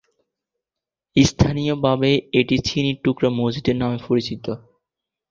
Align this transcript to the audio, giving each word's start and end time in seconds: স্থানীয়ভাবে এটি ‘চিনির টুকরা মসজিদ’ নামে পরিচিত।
স্থানীয়ভাবে 1.15 2.09
এটি 2.39 2.55
‘চিনির 2.67 2.97
টুকরা 3.03 3.29
মসজিদ’ 3.39 3.67
নামে 3.75 3.99
পরিচিত। 4.07 4.45